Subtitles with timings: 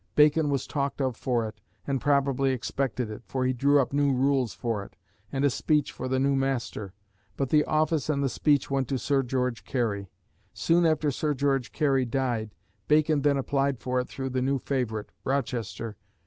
[0.15, 4.11] Bacon was talked of for it, and probably expected it, for he drew up new
[4.11, 4.95] rules for it,
[5.31, 6.95] and a speech for the new master;
[7.37, 10.09] but the office and the speech went to Sir George Carey.
[10.55, 12.55] Soon after Sir George Carey died.
[12.87, 15.97] Bacon then applied for it through the new favourite, Rochester.